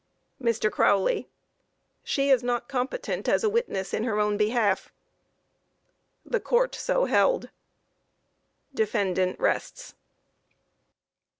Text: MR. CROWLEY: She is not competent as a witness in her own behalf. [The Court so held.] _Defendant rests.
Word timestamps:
MR. 0.41 0.71
CROWLEY: 0.71 1.27
She 2.03 2.31
is 2.31 2.41
not 2.41 2.67
competent 2.67 3.29
as 3.29 3.43
a 3.43 3.49
witness 3.51 3.93
in 3.93 4.03
her 4.03 4.19
own 4.19 4.35
behalf. 4.35 4.91
[The 6.25 6.39
Court 6.39 6.73
so 6.73 7.05
held.] 7.05 7.49
_Defendant 8.75 9.35
rests. 9.37 9.93